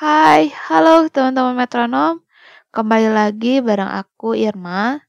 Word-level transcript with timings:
Hai, 0.00 0.48
halo 0.48 1.12
teman-teman 1.12 1.52
metronom. 1.52 2.24
Kembali 2.72 3.12
lagi 3.12 3.60
bareng 3.60 4.00
aku 4.00 4.32
Irma. 4.32 5.04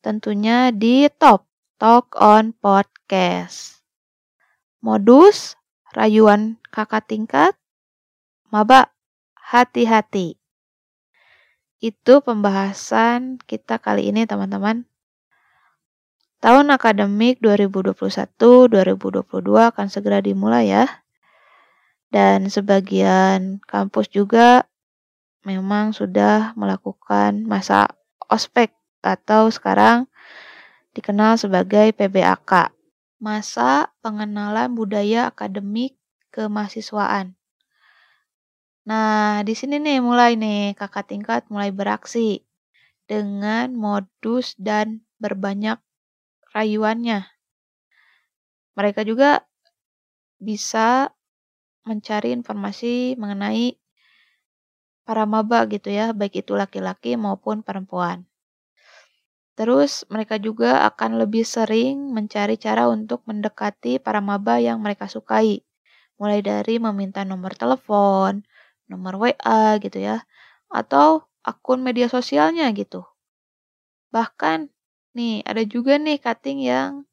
Tentunya 0.00 0.72
di 0.72 1.04
Top 1.12 1.44
Talk 1.76 2.16
on 2.16 2.56
Podcast. 2.56 3.84
Modus 4.80 5.60
rayuan 5.92 6.56
kakak 6.72 7.12
tingkat 7.12 7.52
maba 8.48 8.96
hati-hati. 9.36 10.40
Itu 11.84 12.24
pembahasan 12.24 13.36
kita 13.44 13.84
kali 13.84 14.16
ini 14.16 14.24
teman-teman. 14.24 14.88
Tahun 16.40 16.72
akademik 16.72 17.36
2021-2022 17.44 19.12
akan 19.44 19.86
segera 19.92 20.24
dimulai 20.24 20.72
ya 20.72 20.88
dan 22.12 22.52
sebagian 22.52 23.64
kampus 23.64 24.12
juga 24.12 24.68
memang 25.48 25.96
sudah 25.96 26.52
melakukan 26.54 27.42
masa 27.48 27.88
ospek 28.28 28.70
atau 29.00 29.48
sekarang 29.48 30.06
dikenal 30.92 31.40
sebagai 31.40 31.90
PBAK, 31.96 32.70
masa 33.16 33.90
pengenalan 34.04 34.76
budaya 34.76 35.32
akademik 35.32 35.96
kemahasiswaan. 36.30 37.32
Nah, 38.84 39.40
di 39.46 39.54
sini 39.56 39.80
nih 39.80 40.04
mulai 40.04 40.36
nih 40.36 40.76
kakak 40.76 41.08
tingkat 41.08 41.48
mulai 41.48 41.72
beraksi 41.72 42.44
dengan 43.08 43.72
modus 43.72 44.52
dan 44.60 45.06
berbanyak 45.16 45.80
rayuannya. 46.52 47.24
Mereka 48.74 49.06
juga 49.06 49.46
bisa 50.42 51.14
mencari 51.82 52.30
informasi 52.34 53.18
mengenai 53.18 53.78
para 55.02 55.26
maba 55.26 55.66
gitu 55.66 55.90
ya, 55.90 56.14
baik 56.14 56.46
itu 56.46 56.54
laki-laki 56.54 57.18
maupun 57.18 57.66
perempuan. 57.66 58.26
Terus 59.52 60.08
mereka 60.08 60.40
juga 60.40 60.88
akan 60.88 61.20
lebih 61.20 61.44
sering 61.44 62.14
mencari 62.16 62.56
cara 62.56 62.88
untuk 62.88 63.20
mendekati 63.28 64.00
para 64.00 64.24
maba 64.24 64.56
yang 64.56 64.80
mereka 64.80 65.10
sukai. 65.10 65.60
Mulai 66.16 66.40
dari 66.40 66.80
meminta 66.80 67.26
nomor 67.26 67.52
telepon, 67.52 68.46
nomor 68.88 69.20
WA 69.20 69.76
gitu 69.82 69.98
ya, 70.00 70.24
atau 70.72 71.28
akun 71.44 71.84
media 71.84 72.08
sosialnya 72.08 72.70
gitu. 72.72 73.04
Bahkan 74.14 74.72
nih 75.12 75.44
ada 75.44 75.62
juga 75.68 76.00
nih 76.00 76.16
cutting 76.16 76.62
yang 76.64 77.04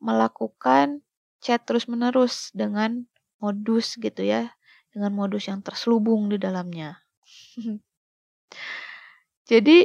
melakukan 0.00 1.04
chat 1.42 1.60
terus-menerus 1.68 2.48
dengan 2.56 3.04
modus 3.42 3.98
gitu 3.98 4.22
ya, 4.22 4.54
dengan 4.94 5.12
modus 5.20 5.50
yang 5.50 5.60
terselubung 5.66 6.30
di 6.32 6.38
dalamnya. 6.38 7.02
Jadi 9.50 9.84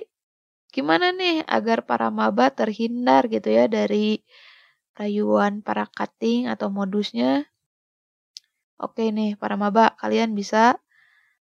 gimana 0.75 1.09
nih 1.19 1.41
agar 1.58 1.80
para 1.89 2.08
maba 2.13 2.53
terhindar 2.53 3.25
gitu 3.34 3.50
ya 3.50 3.66
dari 3.66 4.22
rayuan 5.00 5.66
para 5.66 5.85
cutting 5.90 6.46
atau 6.53 6.69
modusnya? 6.69 7.50
Oke 8.78 9.09
nih, 9.09 9.34
para 9.41 9.57
maba 9.57 9.97
kalian 9.97 10.38
bisa 10.38 10.78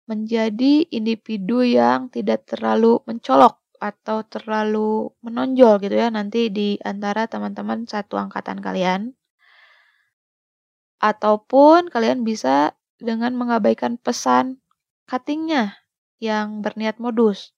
menjadi 0.06 0.86
individu 0.94 1.66
yang 1.66 2.08
tidak 2.14 2.46
terlalu 2.46 3.02
mencolok 3.10 3.58
atau 3.78 4.22
terlalu 4.26 5.10
menonjol 5.22 5.82
gitu 5.82 5.94
ya 5.98 6.08
nanti 6.10 6.50
di 6.50 6.78
antara 6.82 7.26
teman-teman 7.26 7.86
satu 7.86 8.14
angkatan 8.18 8.58
kalian. 8.62 9.17
Ataupun 10.98 11.90
kalian 11.90 12.26
bisa 12.26 12.74
dengan 12.98 13.34
mengabaikan 13.38 13.96
pesan 13.98 14.58
cuttingnya 15.06 15.78
yang 16.18 16.60
berniat 16.60 16.98
modus. 16.98 17.54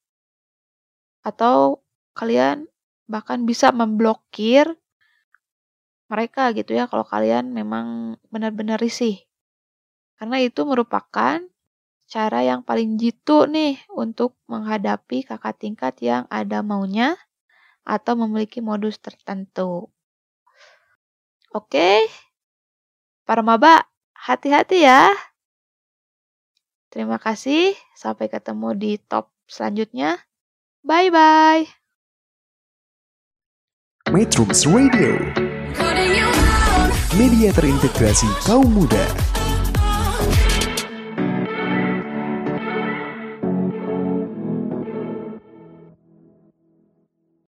Atau 1.25 1.85
kalian 2.13 2.69
bahkan 3.09 3.43
bisa 3.49 3.73
memblokir 3.73 4.77
mereka 6.11 6.51
gitu 6.53 6.75
ya 6.75 6.91
kalau 6.91 7.07
kalian 7.07 7.55
memang 7.55 8.19
benar-benar 8.29 8.83
risih. 8.83 9.25
Karena 10.21 10.43
itu 10.43 10.67
merupakan 10.69 11.41
cara 12.11 12.43
yang 12.43 12.67
paling 12.67 12.99
jitu 12.99 13.47
nih 13.47 13.79
untuk 13.95 14.35
menghadapi 14.51 15.23
kakak 15.23 15.57
tingkat 15.63 15.95
yang 16.03 16.27
ada 16.27 16.61
maunya 16.67 17.15
atau 17.87 18.19
memiliki 18.19 18.59
modus 18.59 18.99
tertentu. 18.99 19.89
Oke, 21.55 22.11
Para 23.31 23.47
maba, 23.47 23.87
hati-hati 24.27 24.83
ya. 24.83 25.07
Terima 26.91 27.15
kasih, 27.15 27.79
sampai 27.95 28.27
ketemu 28.27 28.75
di 28.75 28.99
top 28.99 29.31
selanjutnya. 29.47 30.19
Bye-bye. 30.83 31.71
Metrums 34.11 34.67
Radio, 34.67 35.15
media 37.15 37.55
terintegrasi 37.55 38.27
kaum 38.43 38.67
muda. 38.67 39.30